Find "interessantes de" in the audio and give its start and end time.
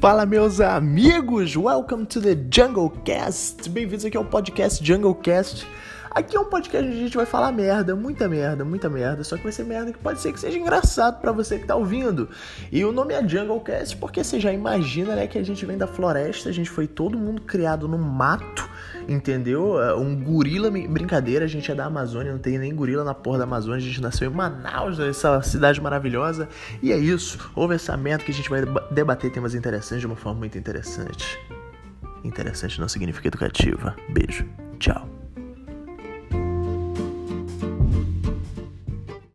29.54-30.06